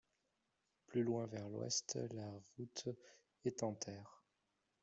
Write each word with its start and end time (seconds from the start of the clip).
Plus 0.87 1.03
loin 1.03 1.27
vers 1.27 1.47
l'ouest, 1.47 1.99
la 2.13 2.25
route 2.57 2.89
est 3.45 3.61
en 3.61 3.75
terre. 3.75 4.23